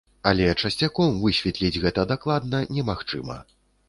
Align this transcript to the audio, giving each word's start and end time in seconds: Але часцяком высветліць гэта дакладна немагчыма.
Але 0.29 0.45
часцяком 0.61 1.19
высветліць 1.25 1.81
гэта 1.83 2.05
дакладна 2.13 2.63
немагчыма. 2.79 3.37